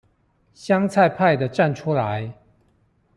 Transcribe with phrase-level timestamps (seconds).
[0.55, 2.33] 香菜派的站出來